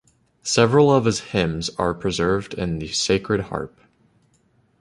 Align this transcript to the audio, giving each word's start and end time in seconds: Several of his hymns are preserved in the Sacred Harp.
Several 0.41 0.91
of 0.91 1.05
his 1.05 1.19
hymns 1.19 1.69
are 1.77 1.93
preserved 1.93 2.55
in 2.55 2.79
the 2.79 2.87
Sacred 2.87 3.39
Harp. 3.39 3.79